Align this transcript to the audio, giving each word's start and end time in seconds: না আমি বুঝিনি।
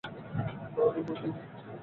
না 0.73 0.81
আমি 0.83 1.01
বুঝিনি। 1.07 1.37